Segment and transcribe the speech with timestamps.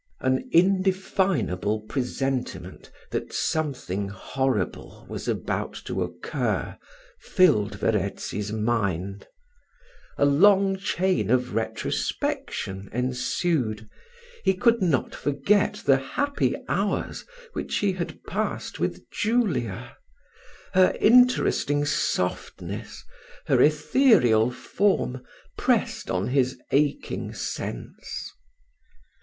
[0.19, 6.75] An indefinable presentiment that something horrible was about to occur,
[7.19, 9.27] filled Verezzi's mind.
[10.17, 13.87] A long chain of retrospection ensued
[14.43, 17.23] he could not forget the happy hours
[17.53, 19.95] which he had passed with Julia;
[20.73, 23.03] her interesting softness,
[23.45, 25.23] her ethereal form,
[25.59, 28.31] pressed on his aching sense.